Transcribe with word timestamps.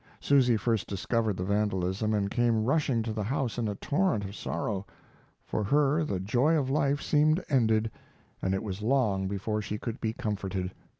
Susy 0.19 0.57
first 0.57 0.87
discovered 0.87 1.37
the 1.37 1.43
vandalism, 1.43 2.11
and 2.15 2.31
came 2.31 2.63
rushing 2.65 3.03
to 3.03 3.13
the 3.13 3.21
house 3.21 3.59
in 3.59 3.67
a 3.67 3.75
torrent 3.75 4.23
of 4.25 4.33
sorrow. 4.33 4.83
For 5.45 5.63
her 5.63 6.03
the 6.03 6.19
joy 6.19 6.57
of 6.57 6.71
life 6.71 6.99
seemed 6.99 7.43
ended, 7.49 7.91
and 8.41 8.55
it 8.55 8.63
was 8.63 8.81
long 8.81 9.27
before 9.27 9.61
she 9.61 9.77
could 9.77 10.01
be 10.01 10.11
comforted. 10.13 10.73